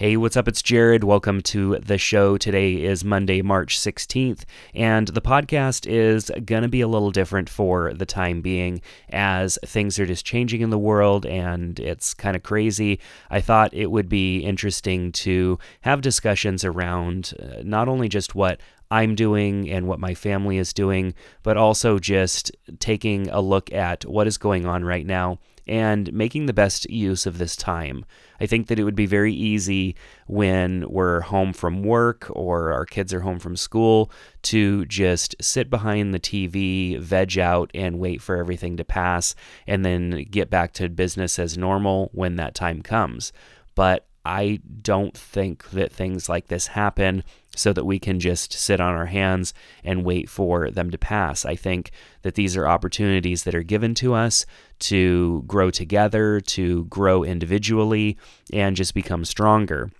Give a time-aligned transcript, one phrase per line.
[0.00, 0.48] Hey, what's up?
[0.48, 1.04] It's Jerad.
[1.04, 2.38] Welcome to the show.
[2.38, 7.50] Today is Monday, March 16th, and the podcast is going to be a little different
[7.50, 12.34] for the time being as things are just changing in the world and it's kind
[12.34, 12.98] of crazy.
[13.28, 18.58] I thought it would be interesting to have discussions around uh, not only just what
[18.90, 21.12] I'm doing and what my family is doing,
[21.42, 26.46] but also just taking a look at what is going on right now and making
[26.46, 28.04] the best use of this time.
[28.40, 29.96] I think that it would be very easy
[30.26, 34.10] when we're home from work or our kids are home from school
[34.42, 39.34] to just sit behind the TV, veg out, and wait for everything to pass
[39.66, 43.32] and then get back to business as normal when that time comes.
[43.74, 47.24] But I don't think that things like this happen
[47.56, 51.44] so that we can just sit on our hands and wait for them to pass.
[51.44, 51.90] I think
[52.22, 54.46] that these are opportunities that are given to us
[54.80, 58.16] to grow together, to grow individually,
[58.52, 59.90] and just become stronger.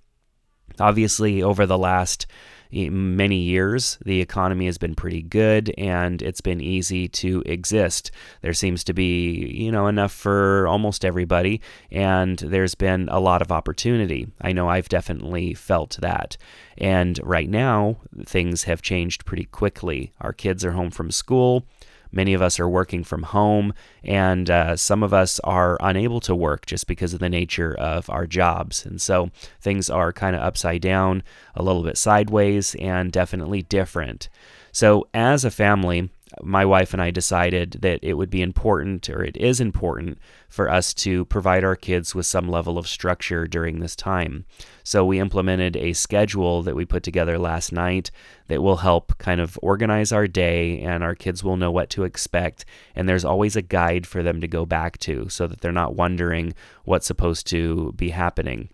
[0.79, 2.25] Obviously, over the last
[2.71, 8.11] many years, the economy has been pretty good and it's been easy to exist.
[8.41, 13.41] There seems to be, you know, enough for almost everybody, and there's been a lot
[13.41, 14.27] of opportunity.
[14.41, 16.37] I know I've definitely felt that.
[16.77, 20.13] And right now, things have changed pretty quickly.
[20.21, 21.65] Our kids are home from school.
[22.11, 23.73] Many of us are working from home,
[24.03, 28.09] and uh, some of us are unable to work just because of the nature of
[28.09, 28.85] our jobs.
[28.85, 31.23] And so things are kind of upside down,
[31.55, 34.29] a little bit sideways, and definitely different.
[34.71, 36.09] So, as a family,
[36.41, 40.17] my wife and I decided that it would be important, or it is important,
[40.49, 44.45] for us to provide our kids with some level of structure during this time.
[44.83, 48.11] So we implemented a schedule that we put together last night
[48.47, 52.03] that will help kind of organize our day, and our kids will know what to
[52.03, 52.65] expect.
[52.95, 55.95] And there's always a guide for them to go back to so that they're not
[55.95, 58.69] wondering what's supposed to be happening.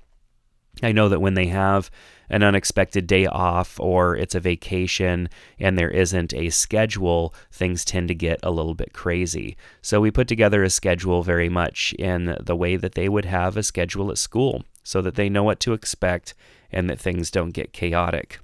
[0.84, 1.90] I know that when they have
[2.30, 8.10] an unexpected day off or it's a vacation and there isn't a schedule, things tend
[8.10, 9.56] to get a little bit crazy.
[9.82, 13.58] So we put together a schedule very much in the way that they would have
[13.58, 16.34] a schedule at school so that they know what to expect
[16.72, 18.40] and that things don't get chaotic.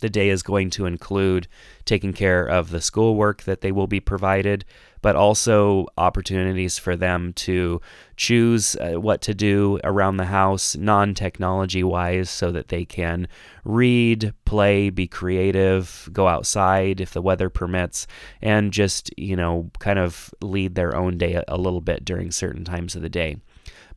[0.00, 1.48] The day is going to include
[1.84, 4.64] taking care of the schoolwork that they will be provided,
[5.02, 7.80] but also opportunities for them to
[8.16, 13.26] choose uh, what to do around the house, non technology wise, so that they can
[13.64, 18.06] read, play, be creative, go outside if the weather permits,
[18.40, 22.64] and just, you know, kind of lead their own day a, little bit during certain
[22.64, 23.36] times of the day.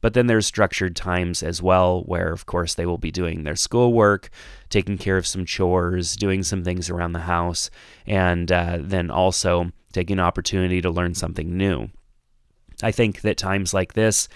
[0.02, 3.56] But then there's structured times as well, where of course they will be doing their
[3.56, 4.30] schoolwork,
[4.70, 7.72] taking care of some chores, doing some things around the house,
[8.06, 11.90] and uh, then also taking an opportunity to learn something new.
[12.84, 14.28] I think that times like this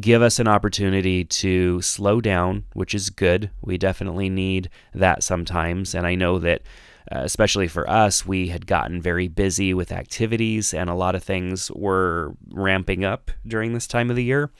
[0.00, 3.50] give us an opportunity to slow down, which is good.
[3.62, 5.94] We definitely need that sometimes.
[5.94, 6.62] And I know that.
[7.08, 11.22] Uh, especially for us, we had gotten very busy with activities, and a lot of
[11.22, 14.50] things were ramping up during this time of the year.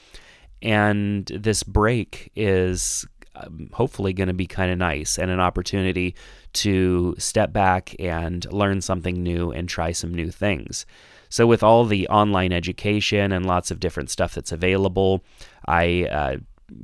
[0.63, 3.05] And this break is
[3.37, 6.15] um, hopefully going to be kind of nice and an opportunity
[6.55, 10.87] to step back and learn something new and try some new things.
[11.29, 15.25] So, with all the online education and lots of different stuff that's available,
[15.67, 16.37] I uh,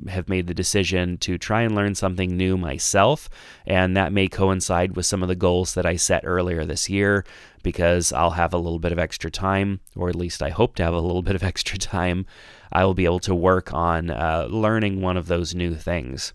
[0.08, 3.28] have made the decision to try and learn something new myself.
[3.66, 7.24] And that may coincide with some of the goals that I set earlier this year
[7.62, 10.84] because I'll have a little bit of extra time, or at least I hope to
[10.84, 12.26] have a little bit of extra time.
[12.72, 16.32] I will be able to work on uh, learning one of those new things.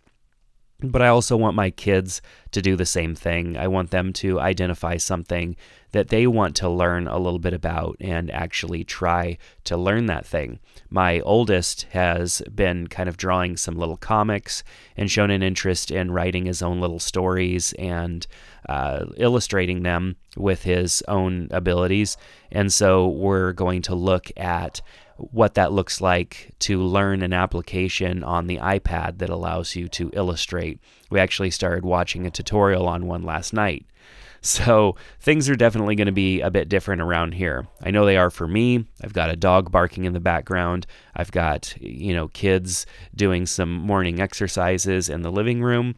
[0.81, 2.21] But I also want my kids
[2.51, 3.57] to do the same thing.
[3.57, 5.55] I want them to identify something
[5.91, 10.25] that they want to learn a little bit about and actually try to learn that
[10.25, 10.59] thing.
[10.89, 14.63] My oldest has been kind of drawing some little comics
[14.95, 18.27] and shown an interest in writing his own little stories and
[18.69, 22.17] uh, illustrating them with his own abilities.
[22.51, 24.81] And so we're going to look at
[25.17, 30.11] what that looks like to learn an application on the iPad that allows you to
[30.13, 30.79] illustrate.
[31.09, 33.85] We actually started watching a tutorial on one last night.
[34.39, 37.67] So things are definitely going to be a bit different around here.
[37.81, 38.85] I know they are for me.
[39.03, 40.85] I've got a dog barking in the background.
[41.15, 45.95] I've got, you know, kids doing some morning exercises in the living room.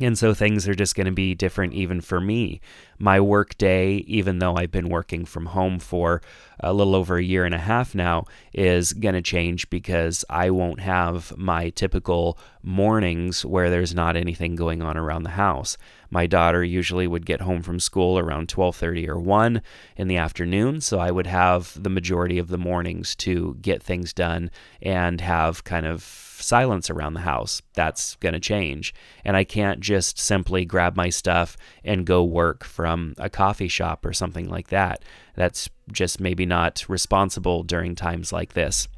[0.00, 2.60] And so things are just going to be different even for me.
[2.98, 6.20] My work day, even though I've been working from home for
[6.60, 10.50] a little over a year and a half now, is going to change because I
[10.50, 15.78] won't have my typical mornings where there's not anything going on around the house.
[16.10, 19.62] My daughter usually would get home from school around 12:30 or 1
[19.96, 24.12] in the afternoon, so I would have the majority of the mornings to get things
[24.12, 24.50] done
[24.82, 26.02] and have kind of
[26.42, 27.62] silence around the house.
[27.74, 28.94] That's going to change.
[29.24, 34.04] And I can't just simply grab my stuff and go work from a coffee shop
[34.04, 35.04] or something like that.
[35.34, 38.88] That's just maybe not responsible during times like this.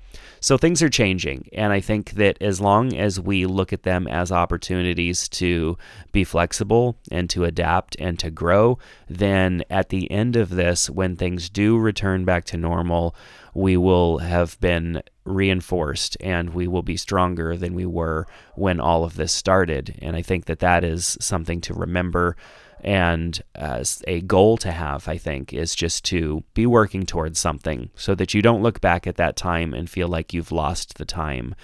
[0.41, 1.49] So things are changing.
[1.53, 5.77] And I think that as long as we look at them as opportunities to
[6.13, 8.79] be flexible and to adapt and to grow,
[9.09, 13.15] then at the end of this, when things do return back to normal,
[13.55, 19.05] we will have been reinforced and we will be stronger than we were when all
[19.05, 19.99] of this started.
[20.01, 22.37] And I think that that is something to remember
[22.81, 27.91] and uh, a goal to have, I think, is just to be working towards something
[27.95, 31.05] so that you don't look back at that time and feel like you've lost the
[31.05, 31.55] time.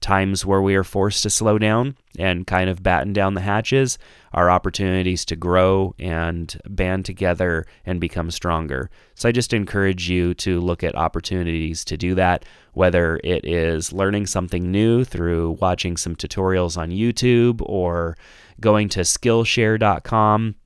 [0.00, 3.98] Times where we are forced to slow down and kind of batten down the hatches
[4.32, 8.90] are opportunities to grow and band together and become stronger.
[9.14, 13.92] So I just encourage you to look at opportunities to do that, whether it is
[13.92, 18.16] learning something new through watching some tutorials on YouTube or
[18.60, 20.56] going to Skillshare.com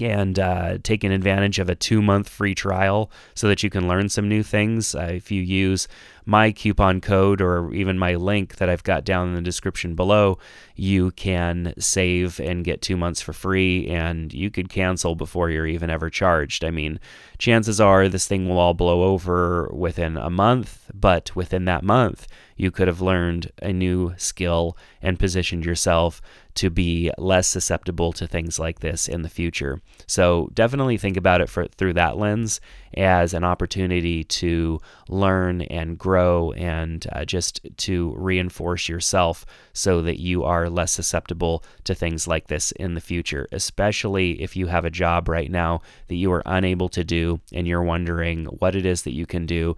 [0.00, 4.08] and uh, taking advantage of a two month free trial so that you can learn
[4.08, 4.94] some new things.
[4.94, 5.88] Uh, if you use
[6.26, 10.38] my coupon code or even my link that I've got down in the description below,
[10.74, 15.66] you can save and get two months for free, and you could cancel before you're
[15.66, 16.64] even ever charged.
[16.64, 16.98] I mean,
[17.38, 22.26] chances are this thing will all blow over within a month, but within that month,
[22.56, 26.20] you could have learned a new skill and positioned yourself
[26.54, 29.80] to be less susceptible to things like this in the future.
[30.06, 32.60] So definitely think about it for, through that lens
[32.96, 40.20] as an opportunity to learn and grow and uh, just to reinforce yourself so that
[40.20, 44.84] you are less susceptible to things like this in the future, especially if you have
[44.84, 48.86] a job right now that you are unable to do and you're wondering what it
[48.86, 49.76] is that you can do.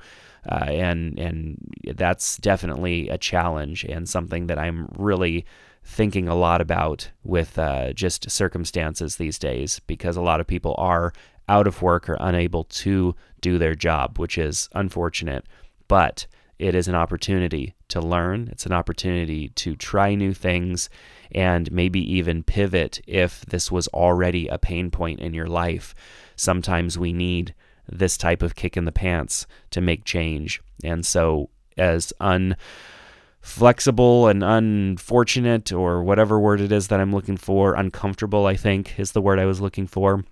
[0.48, 1.58] Uh, and and
[1.94, 5.44] that's definitely a challenge and something that I'm really
[5.84, 10.74] thinking a lot about with uh, just circumstances these days because a lot of people
[10.78, 11.12] are
[11.48, 15.46] out of work or unable to do their job, which is unfortunate.
[15.86, 16.26] But
[16.58, 20.88] it is an opportunity to learn, it's an opportunity to try new things
[21.30, 25.94] and maybe even pivot if this was already a pain point in your life.
[26.34, 27.54] Sometimes we need
[27.88, 30.60] this type of kick in the pants to make change.
[30.82, 32.56] And so, as un
[33.40, 37.74] flexible and unfortunate, or whatever word it is that I'm looking for.
[37.74, 40.24] Uncomfortable, I think, is the word I was looking for.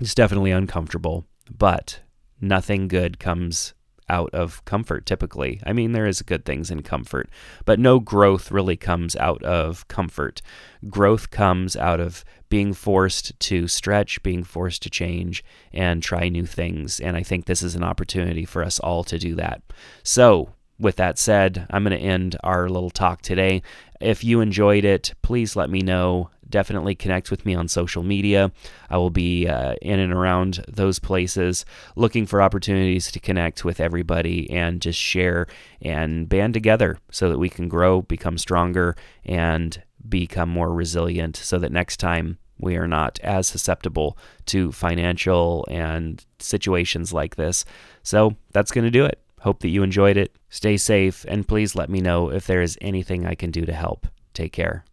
[0.00, 1.24] It's definitely uncomfortable,
[1.56, 2.00] but
[2.40, 3.74] nothing good comes
[4.08, 5.60] out of comfort typically.
[5.64, 7.30] I mean, there is good things in comfort,
[7.64, 10.42] but no growth really comes out of comfort.
[10.88, 16.44] Growth comes out of being forced to stretch, being forced to change, and try new
[16.44, 17.00] things.
[17.00, 19.62] And I think this is an opportunity for us all to do that.
[20.02, 20.50] So,
[20.82, 23.62] with that said, I'm going to end our little talk today.
[24.00, 26.30] If you enjoyed it, please let me know.
[26.48, 28.52] Definitely connect with me on social media.
[28.90, 31.64] I will be uh, in and around those places
[31.96, 35.46] looking for opportunities to connect with everybody and just share
[35.80, 41.58] and band together so that we can grow, become stronger, and become more resilient so
[41.58, 47.64] that next time we are not as susceptible to financial and situations like this.
[48.02, 49.21] So that's going to do it.
[49.42, 50.36] Hope that you enjoyed it.
[50.48, 53.72] Stay safe, and please let me know if there is anything I can do to
[53.72, 54.06] help.
[54.34, 54.84] Take care.